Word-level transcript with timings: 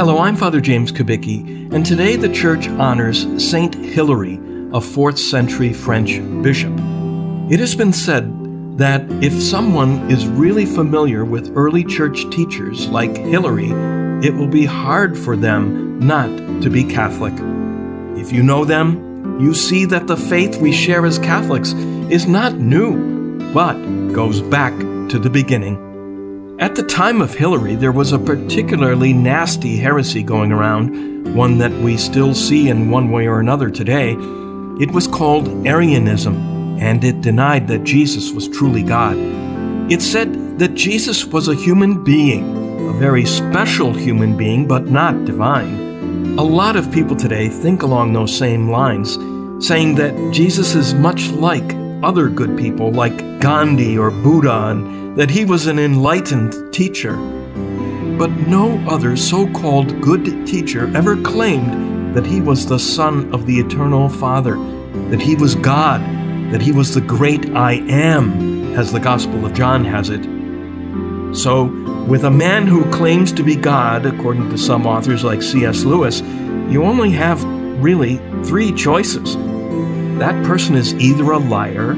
Hello, 0.00 0.16
I'm 0.16 0.34
Father 0.34 0.62
James 0.62 0.90
Kubicki, 0.90 1.70
and 1.74 1.84
today 1.84 2.16
the 2.16 2.32
Church 2.32 2.68
honors 2.68 3.26
Saint 3.36 3.74
Hilary, 3.74 4.36
a 4.72 4.80
4th 4.80 5.18
century 5.18 5.74
French 5.74 6.18
bishop. 6.42 6.72
It 7.50 7.60
has 7.60 7.74
been 7.74 7.92
said 7.92 8.78
that 8.78 9.04
if 9.22 9.34
someone 9.34 10.10
is 10.10 10.26
really 10.26 10.64
familiar 10.64 11.26
with 11.26 11.54
early 11.54 11.84
church 11.84 12.24
teachers 12.30 12.88
like 12.88 13.14
Hilary, 13.14 13.72
it 14.26 14.32
will 14.32 14.46
be 14.46 14.64
hard 14.64 15.18
for 15.18 15.36
them 15.36 15.98
not 15.98 16.30
to 16.62 16.70
be 16.70 16.82
Catholic. 16.82 17.34
If 18.18 18.32
you 18.32 18.42
know 18.42 18.64
them, 18.64 19.38
you 19.38 19.52
see 19.52 19.84
that 19.84 20.06
the 20.06 20.16
faith 20.16 20.62
we 20.62 20.72
share 20.72 21.04
as 21.04 21.18
Catholics 21.18 21.74
is 22.08 22.26
not 22.26 22.54
new, 22.54 23.52
but 23.52 23.74
goes 24.14 24.40
back 24.40 24.72
to 25.10 25.18
the 25.18 25.28
beginning. 25.28 25.89
At 26.60 26.74
the 26.74 26.82
time 26.82 27.22
of 27.22 27.32
Hilary, 27.32 27.74
there 27.74 27.90
was 27.90 28.12
a 28.12 28.18
particularly 28.18 29.14
nasty 29.14 29.78
heresy 29.78 30.22
going 30.22 30.52
around, 30.52 31.34
one 31.34 31.56
that 31.56 31.72
we 31.72 31.96
still 31.96 32.34
see 32.34 32.68
in 32.68 32.90
one 32.90 33.10
way 33.10 33.26
or 33.26 33.40
another 33.40 33.70
today. 33.70 34.10
It 34.78 34.90
was 34.90 35.06
called 35.06 35.66
Arianism, 35.66 36.36
and 36.78 37.02
it 37.02 37.22
denied 37.22 37.66
that 37.68 37.84
Jesus 37.84 38.32
was 38.32 38.46
truly 38.46 38.82
God. 38.82 39.16
It 39.90 40.02
said 40.02 40.58
that 40.58 40.74
Jesus 40.74 41.24
was 41.24 41.48
a 41.48 41.54
human 41.54 42.04
being, 42.04 42.90
a 42.90 42.92
very 42.92 43.24
special 43.24 43.94
human 43.94 44.36
being, 44.36 44.68
but 44.68 44.84
not 44.84 45.24
divine. 45.24 46.36
A 46.38 46.44
lot 46.44 46.76
of 46.76 46.92
people 46.92 47.16
today 47.16 47.48
think 47.48 47.82
along 47.82 48.12
those 48.12 48.36
same 48.36 48.68
lines, 48.68 49.14
saying 49.66 49.94
that 49.94 50.30
Jesus 50.30 50.74
is 50.74 50.92
much 50.92 51.30
like 51.30 51.70
other 52.02 52.28
good 52.28 52.56
people 52.56 52.90
like 52.90 53.40
Gandhi 53.40 53.98
or 53.98 54.10
Buddha 54.10 54.68
and 54.68 55.16
that 55.16 55.30
he 55.30 55.44
was 55.44 55.66
an 55.66 55.78
enlightened 55.78 56.72
teacher. 56.72 57.16
But 58.18 58.30
no 58.48 58.78
other 58.88 59.16
so 59.16 59.50
called 59.52 60.00
good 60.00 60.46
teacher 60.46 60.90
ever 60.96 61.20
claimed 61.20 62.14
that 62.14 62.26
he 62.26 62.40
was 62.40 62.66
the 62.66 62.78
Son 62.78 63.32
of 63.34 63.46
the 63.46 63.58
Eternal 63.58 64.08
Father, 64.08 64.56
that 65.10 65.20
he 65.20 65.34
was 65.34 65.54
God, 65.54 66.00
that 66.52 66.62
he 66.62 66.72
was 66.72 66.94
the 66.94 67.00
great 67.00 67.50
I 67.50 67.74
am, 67.88 68.74
as 68.74 68.92
the 68.92 69.00
Gospel 69.00 69.44
of 69.44 69.54
John 69.54 69.84
has 69.84 70.10
it. 70.10 70.24
So, 71.36 71.64
with 72.08 72.24
a 72.24 72.30
man 72.30 72.66
who 72.66 72.90
claims 72.90 73.30
to 73.32 73.44
be 73.44 73.54
God, 73.54 74.06
according 74.06 74.50
to 74.50 74.58
some 74.58 74.86
authors 74.86 75.22
like 75.22 75.42
C.S. 75.42 75.84
Lewis, 75.84 76.20
you 76.68 76.82
only 76.82 77.10
have 77.10 77.42
really 77.80 78.16
three 78.44 78.72
choices 78.72 79.36
that 80.20 80.44
person 80.44 80.74
is 80.74 80.92
either 80.96 81.32
a 81.32 81.38
liar 81.38 81.92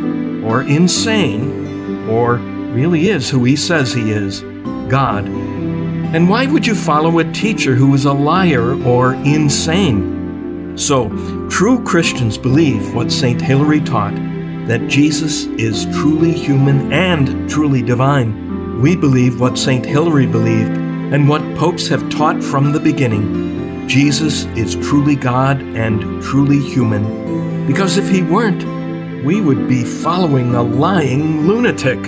or 0.44 0.62
insane 0.62 2.08
or 2.08 2.36
really 2.72 3.08
is 3.08 3.28
who 3.28 3.42
he 3.42 3.56
says 3.56 3.92
he 3.92 4.12
is 4.12 4.42
God. 4.88 5.26
And 5.26 6.28
why 6.28 6.46
would 6.46 6.64
you 6.64 6.76
follow 6.76 7.18
a 7.18 7.32
teacher 7.32 7.74
who 7.74 7.92
is 7.94 8.04
a 8.04 8.12
liar 8.12 8.80
or 8.84 9.14
insane? 9.14 10.78
So, 10.78 11.08
true 11.48 11.82
Christians 11.82 12.38
believe 12.38 12.94
what 12.94 13.10
St. 13.10 13.42
Hilary 13.42 13.80
taught 13.80 14.14
that 14.68 14.86
Jesus 14.86 15.46
is 15.58 15.86
truly 15.86 16.30
human 16.30 16.92
and 16.92 17.50
truly 17.50 17.82
divine. 17.82 18.80
We 18.80 18.94
believe 18.94 19.40
what 19.40 19.58
St. 19.58 19.84
Hilary 19.84 20.26
believed 20.26 20.70
and 20.70 21.28
what 21.28 21.42
popes 21.56 21.88
have 21.88 22.08
taught 22.08 22.40
from 22.40 22.70
the 22.70 22.78
beginning. 22.78 23.88
Jesus 23.88 24.44
is 24.56 24.76
truly 24.76 25.16
God 25.16 25.60
and 25.60 26.22
truly 26.22 26.60
human 26.60 27.51
because 27.66 27.96
if 27.96 28.08
he 28.08 28.22
weren't, 28.22 28.64
we 29.24 29.40
would 29.40 29.68
be 29.68 29.84
following 29.84 30.54
a 30.54 30.62
lying 30.62 31.46
lunatic. 31.46 31.98